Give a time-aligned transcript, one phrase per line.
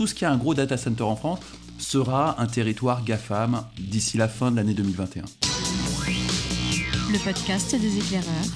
[0.00, 1.40] tout ce qui a un gros data center en France
[1.76, 5.24] sera un territoire GAFAM d'ici la fin de l'année 2021.
[7.12, 8.46] Le podcast des éclaireurs,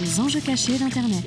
[0.00, 1.24] les enjeux cachés d'Internet.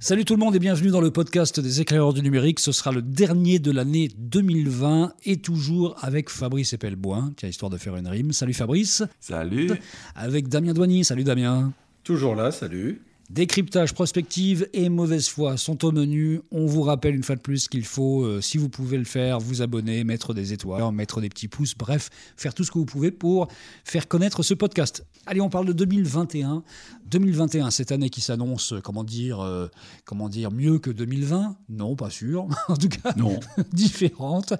[0.00, 2.58] Salut tout le monde et bienvenue dans le podcast des éclaireurs du numérique.
[2.58, 7.78] Ce sera le dernier de l'année 2020 et toujours avec Fabrice Epelboin, tiens, histoire de
[7.78, 8.32] faire une rime.
[8.32, 9.04] Salut Fabrice.
[9.20, 9.70] Salut.
[10.16, 11.04] Avec Damien Douanier.
[11.04, 11.72] Salut Damien.
[12.02, 13.00] Toujours là, salut.
[13.30, 16.42] Décryptage, prospective et mauvaise foi sont au menu.
[16.50, 19.40] On vous rappelle une fois de plus qu'il faut, euh, si vous pouvez le faire,
[19.40, 22.84] vous abonner, mettre des étoiles, mettre des petits pouces, bref, faire tout ce que vous
[22.84, 23.48] pouvez pour
[23.82, 25.06] faire connaître ce podcast.
[25.24, 26.62] Allez, on parle de 2021.
[27.06, 29.68] 2021, cette année qui s'annonce, euh, comment dire, euh,
[30.04, 32.46] comment dire, mieux que 2020 Non, pas sûr.
[32.68, 33.40] en tout cas, non.
[33.72, 34.52] différente.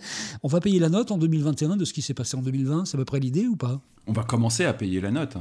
[0.43, 2.87] On va payer la note en 2021 de ce qui s'est passé en 2020.
[2.87, 3.83] C'est à peu près l'idée ou pas?
[4.07, 5.37] On va commencer à payer la note.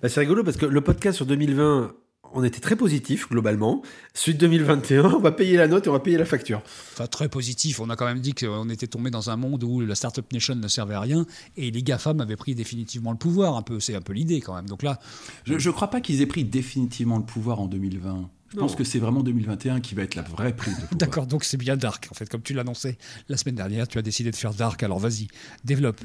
[0.00, 1.92] Bah, c'est rigolo parce que le podcast sur 2020
[2.34, 3.82] on était très positif globalement.
[4.14, 6.62] Suite 2021, on va payer la note et on va payer la facture.
[6.92, 7.80] Enfin, très positif.
[7.80, 10.54] On a quand même dit qu'on était tombé dans un monde où la Startup Nation
[10.54, 13.56] ne servait à rien et les GAFAM avaient pris définitivement le pouvoir.
[13.56, 14.68] Un peu, c'est un peu l'idée quand même.
[14.68, 14.98] Donc là,
[15.44, 18.28] je ne crois pas qu'ils aient pris définitivement le pouvoir en 2020.
[18.52, 20.98] Je pense que c'est vraiment 2021 qui va être la vraie prise de pouvoir.
[20.98, 22.28] D'accord, donc c'est bien dark en fait.
[22.28, 24.82] Comme tu l'annonçais la semaine dernière, tu as décidé de faire dark.
[24.82, 25.28] Alors vas-y,
[25.64, 26.04] développe.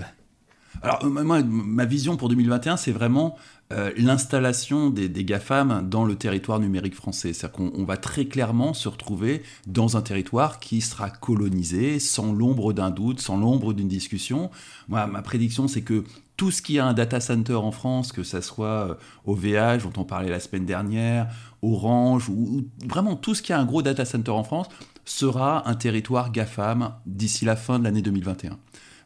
[0.82, 3.36] Alors, moi, ma vision pour 2021, c'est vraiment
[3.74, 7.34] euh, l'installation des, GAFAM dans le territoire numérique français.
[7.34, 12.74] C'est-à-dire qu'on va très clairement se retrouver dans un territoire qui sera colonisé sans l'ombre
[12.74, 14.52] d'un doute, sans l'ombre d'une discussion.
[14.88, 16.04] Moi, ma prédiction, c'est que
[16.38, 20.02] tout ce qui a un data center en France, que ce soit OVH, euh, dont
[20.02, 21.28] on parlait la semaine dernière,
[21.62, 24.68] Orange, ou vraiment tout ce qui a un gros data center en France,
[25.04, 28.58] sera un territoire GAFAM d'ici la fin de l'année 2021.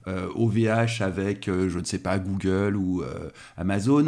[0.07, 4.05] OVH euh, avec, euh, je ne sais pas, Google ou euh, Amazon.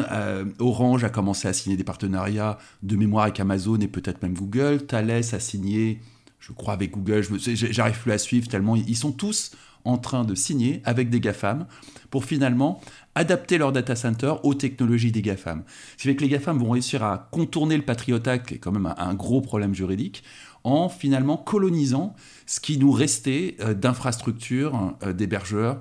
[0.59, 4.85] Orange a commencé à signer des partenariats de mémoire avec Amazon et peut-être même Google.
[4.85, 5.99] Thales a signé,
[6.39, 7.23] je crois, avec Google.
[7.39, 9.51] J'arrive plus à suivre tellement ils sont tous
[9.85, 11.65] en train de signer avec des GAFAM
[12.09, 12.79] pour finalement
[13.15, 15.63] adapter leur data center aux technologies des GAFAM.
[15.97, 18.59] Ce qui fait que les GAFAM vont réussir à contourner le Patriot Act, qui est
[18.59, 20.23] quand même un gros problème juridique,
[20.63, 22.15] en finalement colonisant
[22.45, 25.79] ce qui nous restait euh, d'infrastructures euh, d'hébergeurs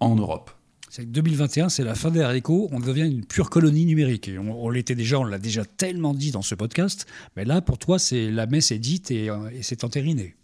[0.00, 0.50] en Europe.
[1.04, 4.28] 2021, c'est la fin des haricots, on devient une pure colonie numérique.
[4.28, 7.78] Et on, l'était déjà, on l'a déjà tellement dit dans ce podcast, mais là, pour
[7.78, 10.36] toi, c'est la messe est dite et, euh, c'est entériné.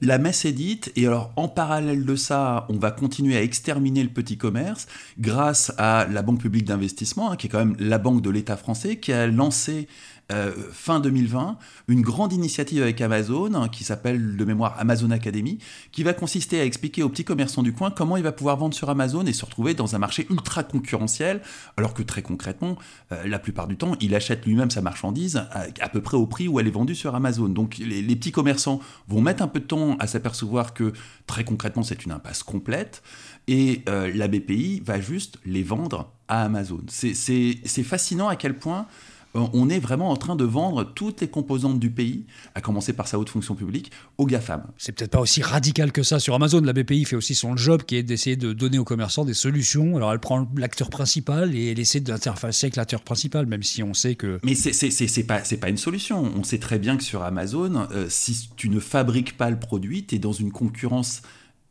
[0.00, 4.02] La messe est dite, et alors en parallèle de ça, on va continuer à exterminer
[4.02, 4.88] le petit commerce
[5.20, 8.56] grâce à la Banque publique d'investissement, hein, qui est quand même la banque de l'État
[8.56, 9.86] français, qui a lancé
[10.32, 15.58] euh, fin 2020 une grande initiative avec Amazon hein, qui s'appelle de mémoire Amazon Academy,
[15.90, 18.74] qui va consister à expliquer aux petits commerçants du coin comment il va pouvoir vendre
[18.74, 21.42] sur Amazon et se retrouver dans un marché ultra concurrentiel,
[21.76, 22.76] alors que très concrètement,
[23.12, 25.42] euh, la plupart du temps, il achète lui-même sa marchandise
[25.80, 27.48] à, peu près au prix où elle est vendue sur Amazon.
[27.48, 30.92] Donc les, petits commerçants vont mettre un peu de temps à s'apercevoir que
[31.26, 33.02] très concrètement, c'est une impasse complète.
[33.48, 36.80] Et euh, la BPI va juste les vendre à Amazon.
[36.88, 38.86] C'est fascinant à quel point
[39.34, 43.08] on est vraiment en train de vendre toutes les composantes du pays, à commencer par
[43.08, 44.64] sa haute fonction publique, aux GAFAM.
[44.76, 46.60] C'est peut-être pas aussi radical que ça sur Amazon.
[46.60, 49.96] La BPI fait aussi son job qui est d'essayer de donner aux commerçants des solutions.
[49.96, 53.94] Alors elle prend l'acteur principal et elle essaie d'interfacer avec l'acteur principal, même si on
[53.94, 54.38] sait que.
[54.44, 56.30] Mais c'est pas, pas une solution.
[56.36, 60.04] On sait très bien que sur Amazon, euh, si tu ne fabriques pas le produit,
[60.04, 61.22] tu es dans une concurrence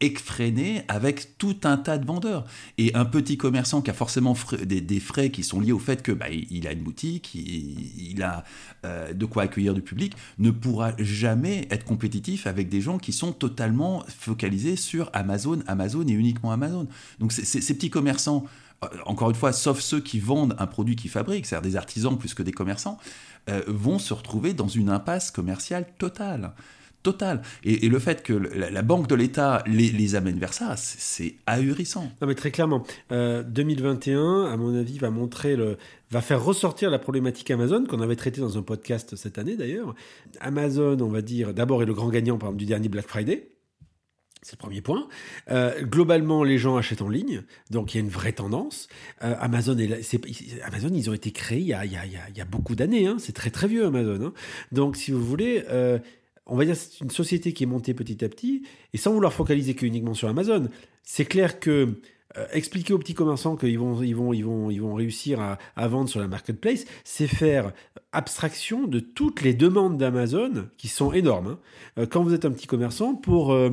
[0.01, 2.45] effréné avec tout un tas de vendeurs.
[2.77, 6.11] Et un petit commerçant qui a forcément des, frais qui sont liés au fait que
[6.11, 8.43] bah, il a une boutique, il, a
[8.85, 13.13] euh, de quoi accueillir du public, ne pourra jamais être compétitif avec des gens qui
[13.13, 16.87] sont totalement focalisés sur Amazon, Amazon et uniquement Amazon.
[17.19, 18.45] Donc ces petits commerçants,
[18.83, 22.17] euh, encore une fois, sauf ceux qui vendent un produit qu'ils fabriquent, c'est-à-dire des artisans
[22.17, 22.97] plus que des commerçants,
[23.49, 26.53] euh, vont se retrouver dans une impasse commerciale totale
[27.03, 27.41] total.
[27.63, 32.11] Et, le fait que la, Banque de l'État les, amène vers ça, c'est ahurissant.
[32.21, 35.77] Non mais très clairement, 2021, euh, à mon avis, va montrer le,
[36.09, 39.95] va faire ressortir la problématique Amazon qu'on avait traité dans un podcast cette année d'ailleurs.
[40.39, 43.47] Amazon, on va dire, d'abord est le grand gagnant du dernier Black Friday.
[44.43, 45.07] C'est le premier point.
[45.51, 48.87] Euh, globalement, les gens achètent en ligne, donc il y a une vraie tendance.
[49.23, 52.35] Euh, Amazon, est, Amazon, ils ont été créés il y a, il y a, il
[52.35, 53.05] y a beaucoup d'années.
[53.05, 53.17] Hein.
[53.19, 54.25] C'est très très vieux Amazon.
[54.25, 54.33] Hein.
[54.71, 55.63] Donc, si vous voulez,
[56.45, 59.33] on va dire c'est une société qui est montée petit à petit, et sans vouloir
[59.33, 60.67] focaliser que uniquement sur Amazon,
[61.03, 61.95] c'est clair que
[62.37, 65.39] euh, expliquer aux petits commerçants qu'ils vont, ils vont, ils vont, ils vont réussir
[65.75, 67.73] à, vendre sur la marketplace, c'est faire
[68.13, 71.47] abstraction de toutes les demandes d'Amazon qui sont énormes.
[71.47, 71.59] Hein.
[71.97, 73.71] Euh, quand vous êtes un petit commerçant, pour euh,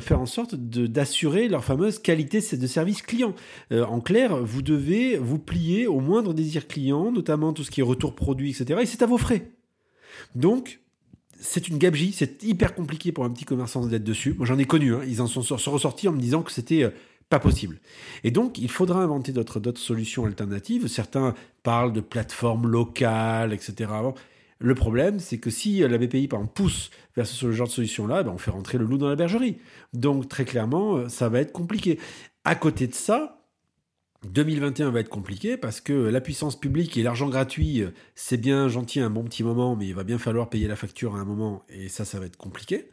[0.00, 3.34] faire en sorte d'assurer leur fameuse qualité de service client.
[3.70, 7.84] en clair, vous devez vous plier au moindre désir client, notamment tout ce qui est
[7.84, 8.80] retour produit, etc.
[8.82, 9.52] Et c'est à vos frais.
[10.34, 10.80] Donc,
[11.44, 14.34] c'est une gabegie, c'est hyper compliqué pour un petit commerçant d'être dessus.
[14.38, 15.00] Moi, j'en ai connu, hein.
[15.06, 16.90] ils en sont, ressortis en me disant que c'était
[17.28, 17.80] pas possible.
[18.24, 20.86] Et donc, il faudra inventer d'autres solutions alternatives.
[20.88, 23.90] Certains parlent de plateformes locales, etc.
[24.58, 28.22] Le problème, c'est que si la BPI, par exemple, pousse vers ce genre de solution-là,
[28.22, 29.58] ben on fait rentrer le loup dans la bergerie.
[29.92, 31.98] Donc, très clairement, ça va être compliqué.
[32.44, 33.43] À côté de ça,
[34.24, 37.84] 2021 va être compliqué parce que la puissance publique et l'argent gratuit,
[38.14, 41.16] c'est bien gentil un bon petit moment, mais il va bien falloir payer la facture
[41.16, 42.90] à un moment, et ça, ça va être compliqué.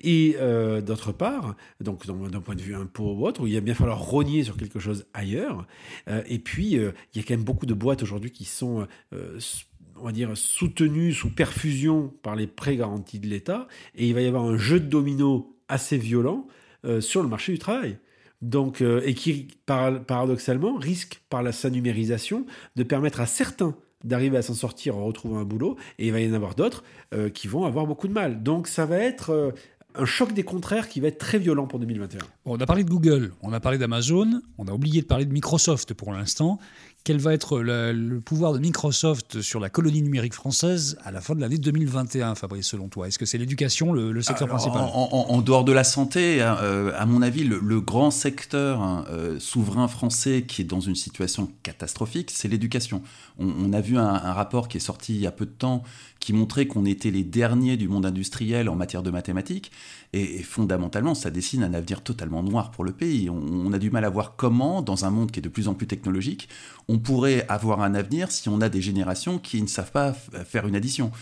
[0.00, 3.60] Et euh, d'autre part, donc d'un point de vue impôt ou autre, où il va
[3.60, 5.66] bien falloir rogner sur quelque chose ailleurs.
[6.08, 8.86] Euh, et puis, euh, il y a quand même beaucoup de boîtes aujourd'hui qui sont
[10.00, 13.66] on va dire, soutenues sous perfusion par les prêts garantis de l'État,
[13.96, 16.46] et il va y avoir un jeu de dominos assez violent
[17.00, 17.98] sur le marché du travail
[18.42, 22.46] donc, euh, et qui, paradoxalement, risque, par la, sa numérisation,
[22.76, 23.74] de permettre à certains
[24.04, 26.84] d'arriver à s'en sortir en retrouvant un boulot, et il va y en avoir d'autres
[27.14, 28.44] euh, qui vont avoir beaucoup de mal.
[28.44, 29.50] Donc, ça va être euh,
[29.96, 32.20] un choc des contraires qui va être très violent pour 2021.
[32.44, 35.32] on a parlé de Google, on a parlé d'Amazon, on a oublié de parler de
[35.32, 36.58] Microsoft pour l'instant
[37.04, 41.34] quel va être le, pouvoir de Microsoft sur la colonie numérique française à la fin
[41.34, 43.08] de l'année 2021, Fabrice, selon toi?
[43.08, 44.82] Est-ce que c'est l'éducation le, secteur principal?
[44.82, 49.38] en, dehors de la santé, hein, euh, à mon avis, le, grand secteur hein, euh,
[49.38, 53.02] souverain français qui est dans une situation catastrophique, c'est l'éducation.
[53.38, 55.84] On, a vu un, rapport qui est sorti il y a peu de temps
[56.20, 59.70] qui montrait qu'on était les derniers du monde industriel en matière de mathématiques.
[60.12, 63.30] Et, fondamentalement, ça dessine un avenir totalement noir pour le pays.
[63.30, 65.74] On, a du mal à voir comment, dans un monde qui est de plus en
[65.74, 66.48] plus technologique,
[66.88, 70.66] on pourrait avoir un avenir si on a des générations qui ne savent pas faire
[70.66, 71.12] une addition.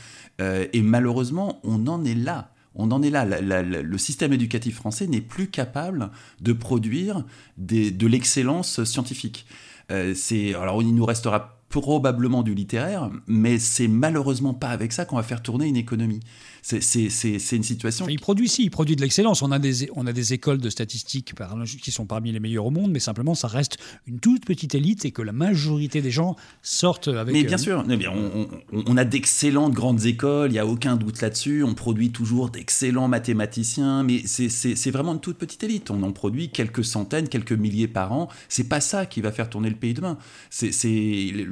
[0.40, 2.52] Euh, et malheureusement, on en est là.
[2.74, 3.24] On en est là.
[3.24, 6.10] le système éducatif français n'est plus capable
[6.40, 7.24] de produire
[7.56, 9.46] de l'excellence scientifique.
[9.90, 10.14] Euh,
[10.60, 15.22] alors, il nous restera probablement du littéraire, mais c'est malheureusement pas avec ça qu'on va
[15.22, 16.20] faire tourner une économie.
[16.62, 18.08] C'est une situation.
[18.08, 19.42] il produit, si, il produit de l'excellence.
[19.42, 21.34] On, a des, on a des écoles de statistiques
[21.80, 25.04] qui sont parmi les meilleures au monde, mais simplement, ça reste une toute petite élite
[25.04, 27.32] et que la majorité des gens sortent avec.
[27.32, 31.20] Mais bien euh, sûr, on, on, a d'excellentes grandes écoles, il n'y a aucun doute
[31.20, 31.62] là-dessus.
[31.62, 35.90] On produit toujours d'excellents mathématiciens, mais c'est vraiment une toute petite élite.
[35.90, 38.28] On en produit quelques centaines, quelques milliers par an.
[38.48, 40.18] C'est pas ça qui va faire tourner le pays demain.
[40.50, 40.72] C'est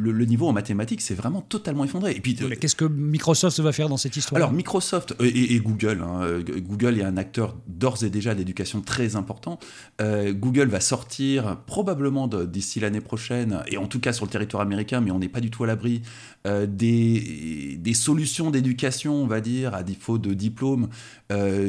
[0.05, 2.12] le, le, niveau en mathématiques, c'est vraiment totalement effondré.
[2.12, 6.03] Et puis, qu'est-ce que Microsoft va faire dans cette histoire Alors, Microsoft et, Google.
[6.03, 6.21] Hein.
[6.23, 9.59] Euh, Google est un acteur d'ores et déjà d'éducation très important.
[10.01, 14.62] Euh, Google va sortir probablement d'ici l'année prochaine, et en tout cas sur le territoire
[14.62, 16.03] américain, mais on n'est pas du tout à l'abri,
[16.47, 20.89] euh, des, des, solutions d'éducation, on va dire, à défaut de diplôme,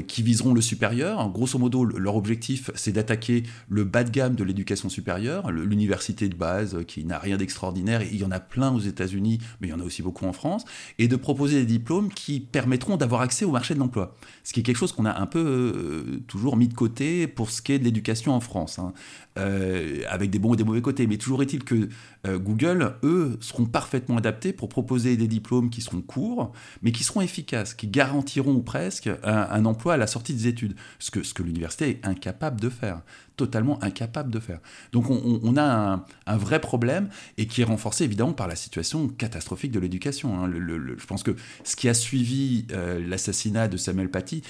[0.07, 1.27] qui viseront le supérieur.
[1.31, 6.35] Grosso modo, leur objectif, c'est d'attaquer le bas de gamme de l'éducation supérieure, l'université de
[6.35, 8.03] base, qui n'a rien d'extraordinaire.
[8.25, 10.65] Y en a plein aux États-Unis, mais il y en a aussi beaucoup en France,
[10.99, 14.15] et de proposer des diplômes qui permettront d'avoir accès au marché de l'emploi.
[14.43, 17.49] Ce qui est quelque chose qu'on a un peu euh, toujours mis de côté pour
[17.51, 18.93] ce qui est de l'éducation en France, hein.
[19.37, 21.07] euh, avec des bons et des mauvais côtés.
[21.07, 21.89] Mais toujours est-il que
[22.27, 26.51] euh, Google, eux, seront parfaitement adaptés pour proposer des diplômes qui seront courts,
[26.81, 30.75] mais qui seront efficaces, qui garantiront ou presque un, emploi à la sortie des études,
[30.99, 33.01] ce que, ce que l'université est incapable de faire
[33.35, 34.59] totalement incapable de faire.
[34.91, 39.71] Donc on, a un, vrai problème et qui est renforcé évidemment par la situation catastrophique
[39.71, 40.43] de l'éducation.
[40.43, 40.51] Hein.
[40.51, 44.41] je pense que ce qui a suivi euh, l'assassinat de Samuel Paty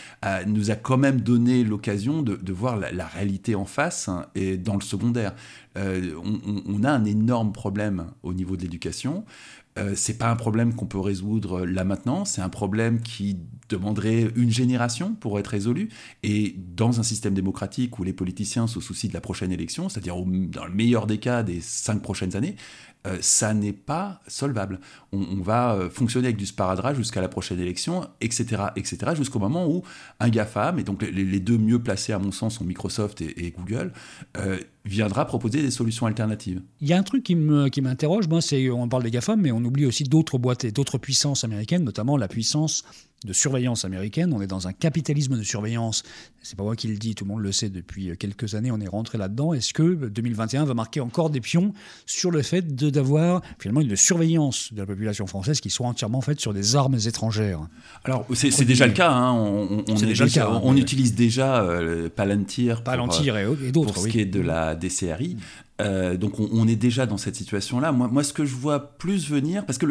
[0.48, 4.76] nous a quand même donné l'occasion de, voir la, réalité en face hein, et dans
[4.76, 5.34] le secondaire.
[5.78, 6.14] Euh,
[6.68, 9.26] on, a un énorme problème au niveau de l'éducation.
[9.78, 14.32] Euh, c'est pas un problème qu'on peut résoudre là maintenant, c'est un problème qui demanderait
[14.36, 15.90] une génération pour être résolu.
[16.24, 20.16] Et dans un système démocratique où les politiciens se soucient de la prochaine élection, c'est-à-dire
[20.16, 22.56] dans le meilleur des cas des cinq prochaines années,
[23.06, 24.80] euh, ça n'est pas solvable.
[25.12, 29.68] On, va euh, fonctionner avec du sparadrap jusqu'à la prochaine élection, etc., etc., jusqu'au moment
[29.68, 29.84] où
[30.20, 33.94] un GAFAM, et donc les, deux mieux placés à mon sens sont Microsoft et, Google,
[34.38, 36.62] euh, viendra proposer des solutions alternatives.
[36.80, 39.64] Il y a un truc qui m'interroge, moi, c'est on parle des GAFAM, mais on
[39.64, 42.84] oublie aussi d'autres boîtes et d'autres puissances américaines, notamment la puissance
[43.26, 44.32] de surveillance américaine.
[44.34, 46.04] On est dans un capitalisme de surveillance.
[46.42, 48.80] C'est pas moi qui le dis, tout le monde le sait depuis quelques années, on
[48.80, 49.54] est rentré là-dedans.
[49.54, 51.74] Est-ce que 2021 va marquer encore des pions
[52.06, 56.40] sur le fait d'avoir finalement une surveillance de la population française qui soit entièrement faite
[56.40, 57.68] sur des armes étrangères?
[58.04, 59.12] Alors, c'est déjà le cas.
[59.12, 59.34] Hein.
[59.34, 63.94] On, déjà, le cas, on, utilise déjà euh, Palantir, Palantir et, d'autres.
[63.94, 65.38] Pour ce qui est de la DCRI.
[65.82, 67.92] Euh, donc on, est déjà dans cette situation-là.
[67.92, 69.86] Moi, moi, ce que je vois plus venir, parce que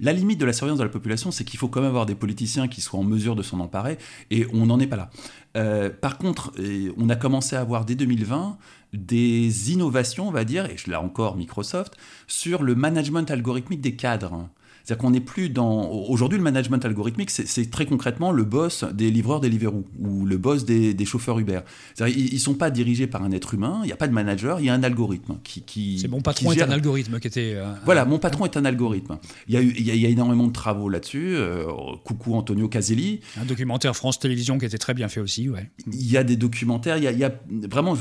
[0.00, 2.16] la limite de la surveillance de la population, c'est qu'il faut quand même avoir des
[2.16, 3.98] politiciens qui soient en mesure de s'en emparer,
[4.30, 5.10] et on n'en est pas là.
[5.56, 6.52] Euh, par contre,
[6.96, 8.58] on a commencé à avoir dès 2020
[8.92, 11.96] des innovations, on va dire, et là encore Microsoft,
[12.26, 14.48] sur le management algorithmique des cadres.
[14.84, 15.88] C'est-à-dire qu'on n'est plus dans.
[15.90, 20.64] Aujourd'hui, le management algorithmique, c'est très concrètement le boss des livreurs Deliveroo ou le boss
[20.64, 21.60] des, chauffeurs Uber.
[21.98, 24.60] Ils ne sont pas dirigés par un être humain, il n'y a pas de manager,
[24.60, 25.62] il y a un algorithme qui.
[25.62, 27.54] qui c'est mon patron est un algorithme qui était.
[27.54, 29.18] Euh, voilà, mon patron est un algorithme.
[29.48, 31.34] Il y a, il y a, énormément de travaux là-dessus.
[31.36, 31.64] Euh,
[32.04, 33.20] coucou Antonio Caselli.
[33.40, 35.70] Un documentaire France Télévisions qui était très bien fait aussi, ouais.
[35.86, 37.32] Il y a des documentaires, il y a,
[37.70, 37.94] vraiment,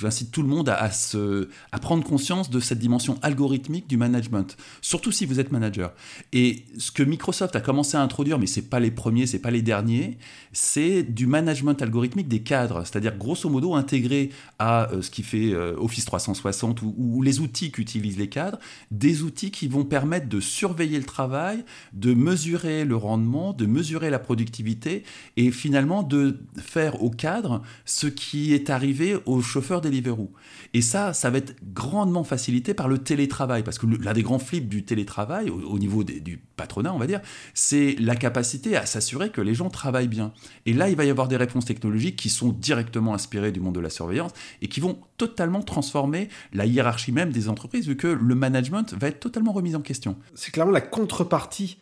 [0.00, 4.56] j'incite tout le monde à, se, à prendre conscience de cette dimension algorithmique du management,
[4.80, 5.92] surtout si vous êtes manager.
[6.32, 9.50] Et ce que Microsoft a commencé à introduire, mais c'est pas les premiers, c'est pas
[9.50, 10.18] les derniers,
[10.52, 15.52] c'est du management algorithmique des cadres, c'est-à-dire grosso modo intégré à euh, ce qui fait
[15.52, 18.58] euh, Office 360 ou, les outils qu'utilisent les cadres,
[18.90, 24.10] des outils qui vont permettre de surveiller le travail, de mesurer le rendement, de mesurer
[24.10, 25.04] la productivité
[25.36, 30.30] et finalement de faire au cadre ce qui est arrivé aux chauffeurs Deliveroo.
[30.74, 34.38] Et ça, ça va être grandement facilité par le télétravail, parce que l'un des grands
[34.38, 37.20] flips du télétravail, au, niveau du patronat, on va dire,
[37.54, 40.32] c'est la capacité à s'assurer que les gens travaillent bien.
[40.64, 43.74] Et là, il va y avoir des réponses technologiques qui sont directement inspirées du monde
[43.74, 44.32] de la surveillance
[44.62, 49.08] et qui vont totalement transformer la hiérarchie même des entreprises, vu que le management va
[49.08, 50.16] être totalement remis en question.
[50.34, 51.78] C'est clairement la contrepartie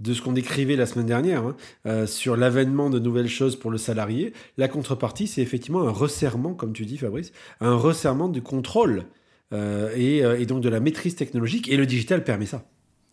[0.00, 3.70] de ce qu'on écrivait la semaine dernière hein, euh, sur l'avènement de nouvelles choses pour
[3.70, 4.32] le salarié.
[4.56, 9.04] La contrepartie, c'est effectivement un resserrement, comme tu dis Fabrice, un resserrement du contrôle
[9.52, 11.68] euh, et, et, donc de la maîtrise technologique.
[11.68, 12.64] Et le digital permet ça.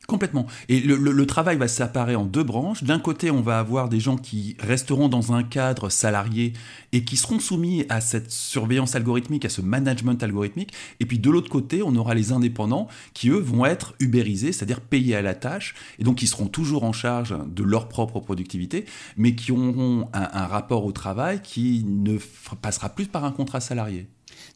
[0.07, 0.45] Complètement.
[0.69, 2.83] Et le, travail va s'apparaître en deux branches.
[2.83, 6.53] D'un côté, on va avoir des gens qui resteront dans un cadre salarié
[6.91, 10.73] et qui seront soumis à cette surveillance algorithmique, à ce management algorithmique.
[10.99, 14.79] Et puis de l'autre côté, on aura les indépendants qui, eux, vont être ubérisés, c'est-à-dire
[14.81, 18.85] payés à la tâche, et donc qui seront toujours en charge de leur propre productivité,
[19.17, 22.17] mais qui auront un rapport au travail qui ne
[22.61, 24.07] passera plus par un contrat salarié.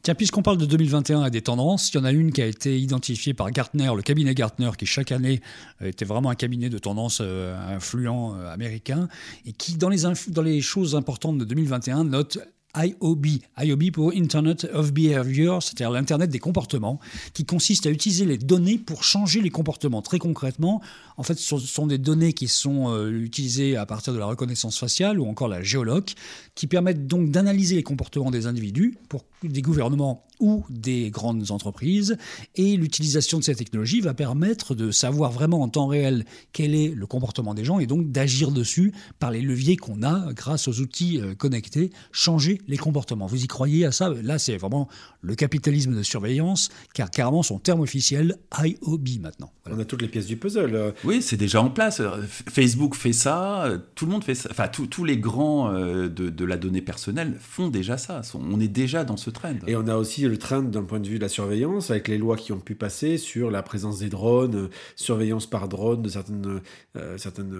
[0.02, 2.46] Tiens, puisqu'on parle de 2021 et des tendances, il y en a une qui a
[2.46, 5.42] été identifiée par Gartner, le cabinet Gartner, qui chaque année
[5.82, 9.08] euh, était vraiment un cabinet de tendance euh, influent euh, américain,
[9.44, 12.38] et qui, dans les, dans les choses importantes de 2021, note
[12.76, 13.26] IOB.
[13.58, 17.00] IOB pour Internet of Behavior, c'est-à-dire l'Internet des comportements,
[17.32, 20.02] qui consiste à utiliser les données pour changer les comportements.
[20.02, 20.80] Très concrètement,
[21.16, 24.78] en fait, ce sont des données qui sont euh, utilisées à partir de la reconnaissance
[24.78, 26.10] faciale ou encore la géologue,
[26.54, 32.16] qui permettent donc d'analyser les comportements des individus pour des gouvernements ou des grandes entreprises.
[32.56, 36.88] Et l'utilisation de cette technologie va permettre de savoir vraiment en temps réel quel est
[36.88, 40.80] le comportement des gens et donc d'agir dessus par les leviers qu'on a grâce aux
[40.80, 43.26] outils euh, connectés, changer les comportements.
[43.26, 44.08] Vous y croyez à ça?
[44.22, 44.88] Là, c'est vraiment
[45.20, 49.52] le capitalisme de surveillance, car carrément son terme officiel, IOB maintenant.
[49.70, 50.94] On a toutes les pièces du puzzle.
[51.04, 52.02] Oui, c'est déjà en place.
[52.48, 54.48] Facebook fait ça, tout le monde fait ça.
[54.50, 58.22] Enfin, tous les grands euh, de, de, la donnée personnelle font déjà ça.
[58.34, 59.54] On est déjà dans ce trend.
[59.66, 62.18] Et on a aussi le trend d'un point de vue de la surveillance, avec les
[62.18, 66.08] lois qui ont pu passer sur la présence des drones, euh, surveillance par drone de
[66.08, 66.60] certaines,
[66.96, 67.54] euh, certaines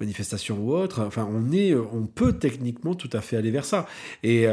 [0.00, 1.02] manifestations ou autres.
[1.02, 3.86] Enfin, on, est, on peut techniquement tout à fait aller vers ça.
[4.22, 4.46] Et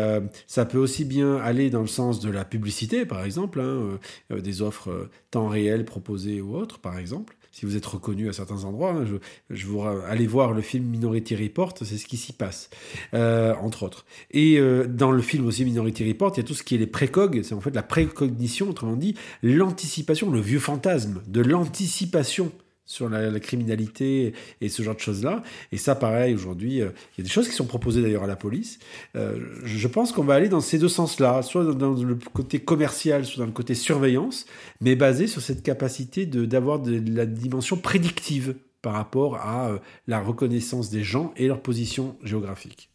[0.47, 3.99] ça peut aussi bien aller dans le sens de la publicité, par exemple, hein,
[4.29, 8.65] des offres temps réel proposées ou autres, par exemple si vous êtes reconnu à certains
[8.65, 8.91] endroits.
[8.91, 9.05] Hein,
[9.49, 12.69] je, vous allez voir le film Minority Report, c'est ce qui s'y passe,
[13.13, 14.05] euh, entre autres.
[14.31, 16.79] Et euh, dans le film aussi Minority Report, il y a tout ce qui est
[16.79, 22.51] les précogs, c'est en fait la précognition, autrement dit, l'anticipation, le vieux fantasme de l'anticipation
[22.85, 25.41] sur la, criminalité et ce genre de choses-là.
[25.71, 28.27] Et ça, pareil, aujourd'hui, euh, il y a des choses qui sont proposées d'ailleurs à
[28.27, 28.79] la police.
[29.15, 33.25] Euh, je pense qu'on va aller dans ces deux sens-là, soit dans, le côté commercial,
[33.25, 34.45] soit dans le côté surveillance,
[34.81, 40.19] mais basé sur cette capacité d'avoir de, la dimension prédictive par rapport à euh, la
[40.19, 42.92] reconnaissance des gens et leur position géographique.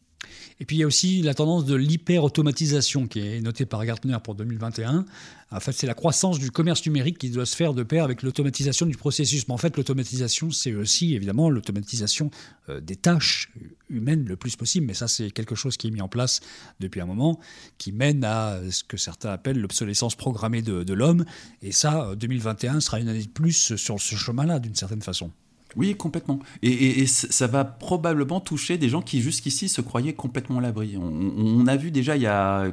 [0.60, 4.16] Et puis il y a aussi la tendance de l'hyper-automatisation qui est notée par Gartner
[4.22, 5.04] pour 2021.
[5.50, 8.22] En fait, c'est la croissance du commerce numérique qui doit se faire de pair avec
[8.22, 9.46] l'automatisation du processus.
[9.48, 12.30] Mais en fait, l'automatisation, c'est aussi évidemment l'automatisation
[12.68, 13.50] euh, des tâches
[13.88, 14.86] humaines le plus possible.
[14.86, 16.40] Mais ça, c'est quelque chose qui est mis en place
[16.80, 17.38] depuis un moment,
[17.78, 21.24] qui mène à ce que certains appellent l'obsolescence programmée de, de l'homme.
[21.62, 25.30] Et ça, 2021 sera une année de plus sur ce chemin-là, d'une certaine façon.
[25.76, 26.38] Oui, complètement.
[26.62, 30.96] Et, ça va probablement toucher des gens qui jusqu'ici se croyaient complètement à l'abri.
[30.96, 32.70] On, a vu déjà il y a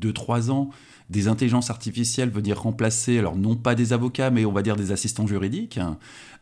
[0.00, 0.70] 2-3 ans
[1.10, 4.90] des intelligences artificielles venir remplacer, alors non pas des avocats, mais on va dire des
[4.90, 5.78] assistants juridiques,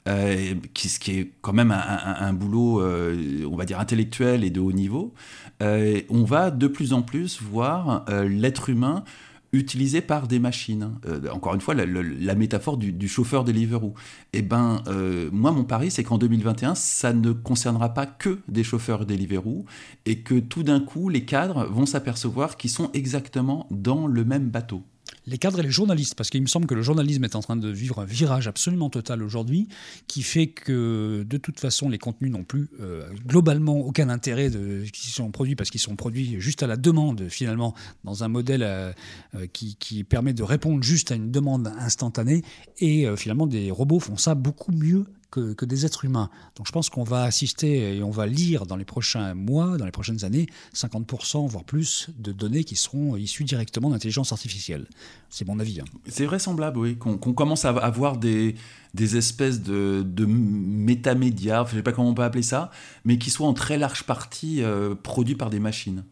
[0.08, 4.50] euh, qui, ce qui est quand même un, boulot, euh, on va dire, intellectuel et
[4.50, 5.14] de haut niveau.
[5.62, 9.04] Euh, on va de plus en plus voir l'être humain
[9.52, 10.92] utilisé par des machines.
[11.06, 13.94] Euh, encore une fois, la, métaphore du, chauffeur Deliveroo.
[14.32, 18.64] Eh ben, euh, moi, mon pari, c'est qu'en 2021, ça ne concernera pas que des
[18.64, 19.66] chauffeurs Deliveroo
[20.06, 24.48] et que tout d'un coup, les cadres vont s'apercevoir qu'ils sont exactement dans le même
[24.48, 24.82] bateau.
[25.26, 27.56] Les cadres et les journalistes, parce qu'il me semble que le journalisme est en train
[27.56, 29.68] de vivre un virage absolument total aujourd'hui,
[30.06, 34.84] qui fait que de toute façon les contenus n'ont plus euh, globalement aucun intérêt de,
[34.92, 38.62] qui sont produits parce qu'ils sont produits juste à la demande finalement dans un modèle
[38.62, 38.92] euh,
[39.34, 42.42] euh, qui, qui, permet de répondre juste à une demande instantanée.
[42.78, 46.30] Et finalement des robots font ça beaucoup mieux que, des êtres humains.
[46.56, 49.86] Donc je pense qu'on va assister et on va lire dans les prochains mois, dans
[49.86, 54.86] les prochaines années, 50% voire plus de données qui seront issues directement d'intelligence artificielle.
[55.30, 55.80] C'est mon avis.
[55.80, 55.84] Hein.
[56.08, 58.54] C'est vraisemblable, oui, qu'on commence à avoir des,
[58.98, 62.70] espèces de, de métamédias, je ne sais pas comment on peut appeler ça,
[63.04, 66.04] mais qui soient en très large partie euh, produits par des machines.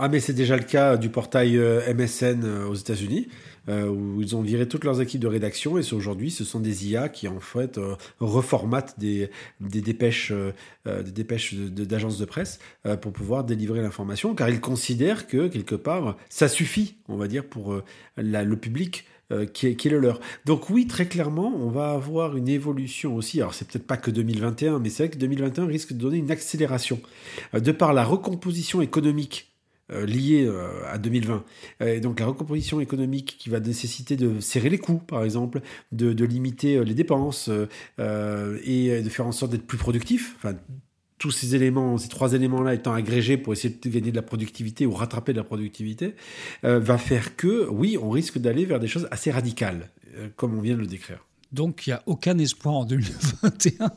[0.00, 3.28] Ah mais c'est déjà le cas du portail euh, MSN euh, aux États-Unis.
[3.68, 6.88] Euh, où ils ont viré toutes leurs équipes de rédaction et aujourd'hui ce sont des
[6.88, 7.78] IA qui en fait
[8.18, 9.28] reformatent des,
[9.60, 10.32] des dépêches,
[10.86, 12.60] des dépêches d'agences de, presse
[13.02, 17.44] pour pouvoir délivrer l'information car ils considèrent que quelque part ça suffit on va dire
[17.44, 17.78] pour
[18.16, 19.04] le public
[19.52, 20.18] qui, est, le leur.
[20.46, 23.38] Donc oui, très clairement, on va avoir une évolution aussi.
[23.42, 26.30] Alors c'est peut-être pas que 2021, mais c'est vrai que 2021 risque de donner une
[26.30, 27.02] accélération
[27.52, 29.48] de par la recomposition économique
[29.90, 31.44] euh, lié euh, à 2020.
[31.80, 36.24] Et donc la recomposition économique qui va nécessiter de serrer les coûts, par exemple, de,
[36.24, 37.48] limiter euh, les dépenses
[37.98, 40.34] et de faire en sorte d'être plus productif.
[40.36, 40.54] Enfin,
[41.16, 44.84] tous ces éléments, ces trois éléments-là étant agrégés pour essayer de gagner de la productivité
[44.84, 46.14] ou rattraper de la productivité,
[46.62, 49.90] va faire que, oui, on risque d'aller vers des choses assez radicales,
[50.36, 51.27] comme on vient de le décrire.
[51.50, 53.90] Donc il n'y a aucun espoir en 2021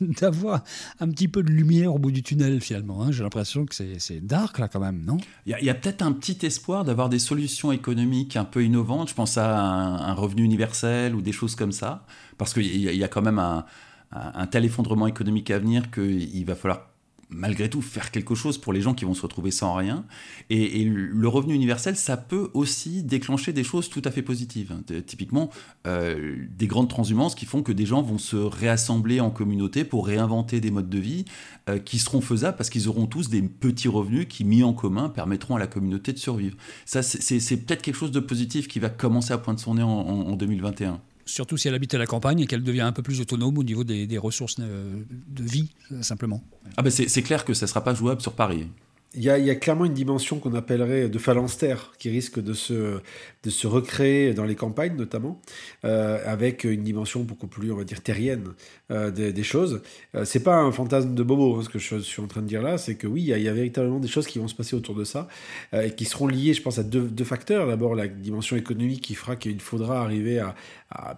[0.00, 0.64] d'avoir
[0.98, 3.02] un petit peu de lumière au bout du tunnel finalement.
[3.02, 3.12] Hein.
[3.12, 5.18] J'ai l'impression que c'est dark là quand même, non?
[5.44, 9.10] Il y a, peut-être un petit espoir d'avoir des solutions économiques un peu innovantes.
[9.10, 12.06] Je pense à un, revenu universel ou des choses comme ça.
[12.38, 13.66] Parce qu'il y, y, a quand même un,
[14.12, 16.95] un tel effondrement économique à venir qu'il va falloir
[17.28, 20.04] malgré tout faire quelque chose pour les gens qui vont se retrouver sans rien.
[20.50, 24.74] Et, le revenu universel, ça peut aussi déclencher des choses tout à fait positives.
[25.06, 25.50] Typiquement,
[25.86, 30.06] euh, des grandes transhumances qui font que des gens vont se réassembler en communauté pour
[30.06, 31.24] réinventer des modes de vie
[31.68, 35.08] euh, qui seront faisables parce qu'ils auront tous des petits revenus qui, mis en commun,
[35.08, 36.56] permettront à la communauté de survivre.
[36.84, 40.36] Ça, c'est peut-être quelque chose de positif qui va commencer à pointer son nez en
[40.36, 43.58] 2021 surtout si elle habite à la campagne et qu'elle devient un peu plus autonome
[43.58, 46.42] au niveau des, ressources euh, de vie, simplement.
[46.76, 48.66] Ah ben c'est clair que ça ne sera pas jouable sur Paris.
[49.14, 53.00] Il y, a, clairement une dimension qu'on appellerait de phalanstère qui risque de se,
[53.46, 55.40] de se recréer dans les campagnes notamment,
[55.84, 58.48] euh, avec une dimension beaucoup plus, on va dire, terrienne
[58.90, 59.82] euh, des, choses.
[60.16, 62.48] Euh, c'est pas un fantasme de bobo, hein, ce que je suis en train de
[62.48, 64.74] dire là, c'est que oui, il y, a, véritablement des choses qui vont se passer
[64.74, 65.28] autour de ça,
[65.72, 67.68] et qui seront liées, je pense, à deux, facteurs.
[67.68, 70.54] D'abord, la dimension économique qui fera qu'il faudra arriver à,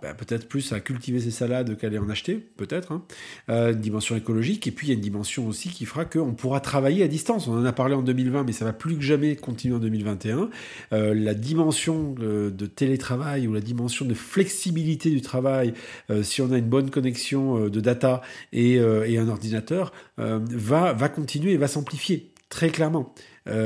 [0.03, 2.93] ben, peut-être plus à cultiver ses salades qu'à les en acheter, peut-être.
[2.93, 3.03] Hein.
[3.49, 6.61] une dimension écologique, et puis il y a une dimension aussi qui fera qu'on pourra
[6.61, 7.49] travailler à distance.
[7.49, 10.51] On en a parlé en 2020, mais ça va plus que jamais continuer en 2021.
[10.93, 15.75] Euh, la dimension euh, de télétravail ou la dimension de flexibilité du travail,
[16.11, 21.09] euh, si on a une bonne connexion de data et, et un ordinateur, va, va
[21.09, 23.15] continuer et va s'amplifier très clairement.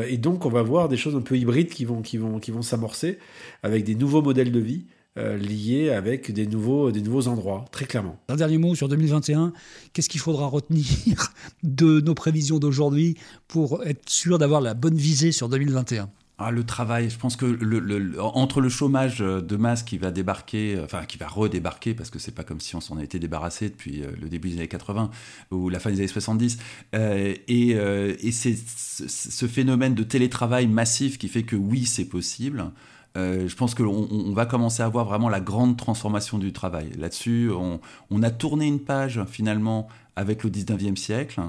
[0.08, 2.50] et donc, on va voir des choses un peu hybrides qui vont, qui vont, qui
[2.50, 3.18] vont s'amorcer
[3.62, 4.86] avec des nouveaux modèles de vie.
[5.18, 8.18] Euh, liés avec des nouveaux, des nouveaux endroits, très clairement.
[8.30, 9.52] Un dernier mot sur 2021.
[9.92, 15.30] Qu'est-ce qu'il faudra retenir de nos prévisions d'aujourd'hui pour être sûr d'avoir la bonne visée
[15.30, 16.08] sur 2021
[16.44, 21.04] ah, le travail, je pense que entre le chômage de masse qui va débarquer, enfin
[21.04, 24.10] qui va redébarquer, parce que c'est pas comme si on s'en était débarrassé depuis euh,
[24.20, 25.10] le début des années 80
[25.50, 26.58] ou la fin des années 70,
[26.94, 32.70] euh, et, c'est ce phénomène de télétravail massif qui fait que oui, c'est possible.
[33.16, 36.90] Euh, je pense qu'on on va commencer à voir vraiment la grande transformation du travail.
[36.98, 41.40] Là-dessus, on, a tourné une page finalement avec le 19e siècle.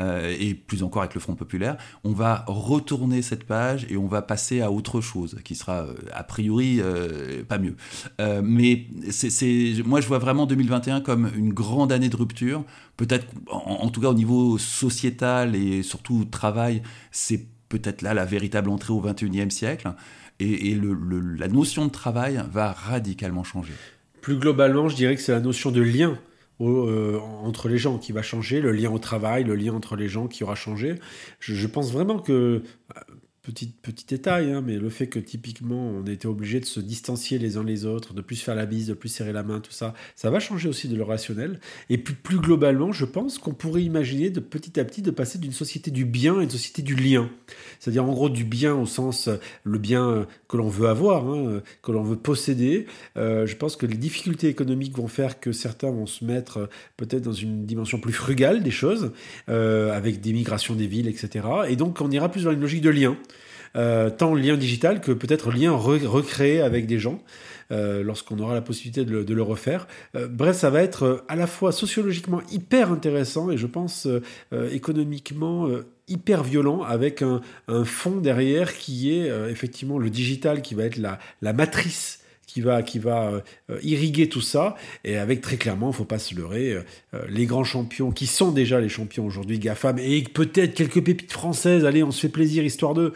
[0.00, 4.06] Euh, et plus encore avec le Front populaire, on va retourner cette page et on
[4.06, 6.80] va passer à autre chose qui sera euh, a priori
[7.48, 7.76] pas mieux.
[8.42, 8.86] mais
[9.84, 12.64] moi je vois vraiment 2021 comme une grande année de rupture.
[12.96, 18.70] Peut-être, en, tout cas au niveau sociétal et surtout travail, c'est peut-être là la véritable
[18.70, 19.92] entrée au 21e siècle
[20.40, 20.78] et,
[21.38, 23.74] la notion de travail va radicalement changer.
[24.20, 26.18] Plus globalement, je dirais que c'est la notion de lien
[26.60, 30.08] euh, entre les gens qui va changer, le lien au travail, le lien entre les
[30.08, 30.96] gens qui aura changé.
[31.40, 32.62] je pense vraiment que
[33.44, 37.38] petit, petit détail, hein, mais le fait que typiquement on était obligé de se distancier
[37.38, 39.70] les uns les autres, de plus faire la bise, de plus serrer la main, tout
[39.70, 41.60] ça, ça va changer aussi de le rationnel.
[41.90, 45.38] Et puis plus globalement, je pense qu'on pourrait imaginer de petit à petit de passer
[45.38, 47.30] d'une société du bien à une société du lien.
[47.78, 51.28] C'est-à-dire en gros du bien au sens euh, le bien euh, que l'on veut avoir,
[51.28, 52.86] hein, que l'on veut posséder.
[53.18, 57.22] Euh, je pense que les difficultés économiques vont faire que certains vont se mettre peut-être
[57.22, 59.12] dans une dimension plus frugale des choses,
[59.48, 61.46] avec des migrations des villes, etc.
[61.68, 63.16] Et donc on ira plus vers une logique de lien.
[63.74, 67.20] Tant lien digital que peut-être lien recréé avec des gens.
[67.70, 69.88] lorsqu'on aura la possibilité de le, refaire.
[70.30, 74.06] bref, ça va être à la fois sociologiquement hyper intéressant et je pense
[74.70, 75.68] économiquement
[76.06, 77.40] hyper violent avec un,
[77.84, 82.82] fond derrière qui est effectivement le digital qui va être la, la matrice qui va,
[82.82, 84.76] qui va euh, irriguer tout ça.
[85.04, 86.82] Et avec très clairement, faut pas se leurrer, euh,
[87.14, 91.32] euh, les grands champions qui sont déjà les champions aujourd'hui GAFAM et peut-être quelques pépites
[91.32, 93.12] françaises, allez, on se fait plaisir histoire d'eux,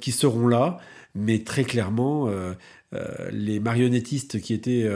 [0.00, 0.78] qui seront là.
[1.14, 2.30] Mais très clairement,
[3.32, 4.86] les marionnettistes qui étaient,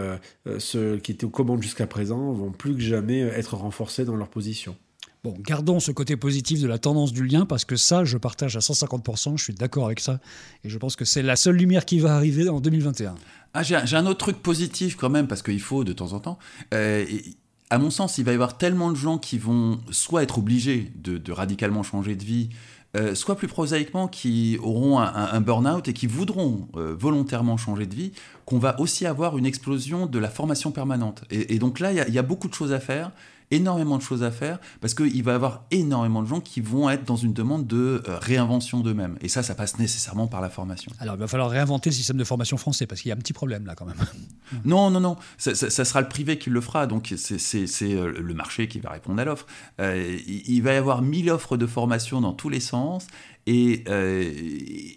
[0.59, 4.29] ceux qui étaient aux commandes jusqu'à présent vont plus que jamais être renforcés dans leur
[4.29, 4.77] position.
[5.23, 8.57] Bon, gardons ce côté positif de la tendance du lien parce que ça, je partage
[8.57, 10.19] à 150%, je suis d'accord avec ça.
[10.65, 13.15] Et je pense que c'est la seule lumière qui va arriver en 2021.
[13.53, 16.39] Ah, j'ai un autre truc positif quand même, parce qu'il faut de temps en temps.
[16.73, 17.05] Euh,
[17.69, 20.91] à mon sens, il va y avoir tellement de gens qui vont soit être obligés
[20.97, 22.49] de, radicalement changer de vie,
[22.97, 27.95] euh, soit plus prosaïquement qui auront un, burn-out et qui voudront euh, volontairement changer de
[27.95, 28.13] vie,
[28.47, 31.25] qu'on va aussi avoir une explosion de la formation permanente.
[31.31, 33.13] Et, donc là, il y, a beaucoup de choses à faire
[33.51, 36.89] énormément de choses à faire parce qu'il va y avoir énormément de gens qui vont
[36.89, 39.17] être dans une demande de euh, réinvention d'eux-mêmes.
[39.21, 40.93] Et ça, ça passe nécessairement par la formation.
[40.99, 43.19] Alors, il va falloir réinventer le système de formation français parce qu'il y a un
[43.19, 43.97] petit problème là quand même.
[44.65, 45.17] non, non, non.
[45.39, 46.87] Ça, sera le privé qui le fera.
[46.87, 49.47] Donc, c'est euh, le marché qui va répondre à l'offre.
[49.81, 53.07] Euh, il va y avoir mille offres de formation dans tous les sens
[53.47, 53.85] et,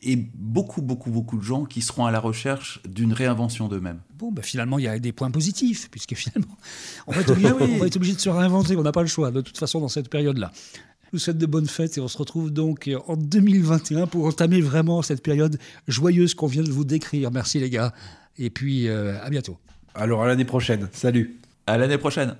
[0.03, 3.99] et, beaucoup, beaucoup, beaucoup de gens qui seront à la recherche d'une réinvention d'eux-mêmes.
[4.17, 6.55] Bon, bah finalement, il y a des points positifs, puisque finalement,
[7.07, 9.07] on va être obligé, on va être obligé de se réinventer, on n'a pas le
[9.07, 10.51] choix, de toute façon, dans cette période-là.
[11.13, 14.61] Je vous souhaite de bonnes fêtes et on se retrouve donc en 2021 pour entamer
[14.61, 17.29] vraiment cette période joyeuse qu'on vient de vous décrire.
[17.29, 17.93] Merci les gars,
[18.39, 19.57] et puis euh, à bientôt.
[19.93, 21.39] Alors à l'année prochaine, salut.
[21.67, 22.35] À l'année prochaine.